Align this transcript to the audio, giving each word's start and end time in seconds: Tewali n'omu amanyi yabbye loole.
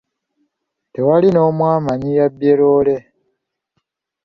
Tewali 0.93 1.29
n'omu 1.31 1.63
amanyi 1.75 2.09
yabbye 2.19 2.51
loole. 2.59 2.95